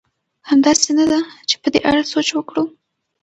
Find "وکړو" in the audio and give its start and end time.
2.33-2.63